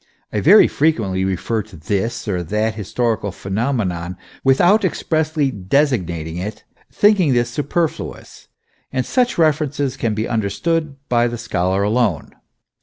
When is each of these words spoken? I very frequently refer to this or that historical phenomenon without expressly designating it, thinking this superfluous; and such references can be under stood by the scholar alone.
I 0.33 0.39
very 0.39 0.67
frequently 0.67 1.23
refer 1.23 1.61
to 1.61 1.75
this 1.77 2.27
or 2.27 2.41
that 2.41 2.73
historical 2.73 3.31
phenomenon 3.31 4.17
without 4.43 4.83
expressly 4.83 5.51
designating 5.51 6.37
it, 6.37 6.63
thinking 6.91 7.33
this 7.33 7.51
superfluous; 7.51 8.47
and 8.91 9.05
such 9.05 9.37
references 9.37 9.97
can 9.97 10.15
be 10.15 10.27
under 10.27 10.49
stood 10.49 10.95
by 11.07 11.27
the 11.27 11.37
scholar 11.37 11.83
alone. 11.83 12.31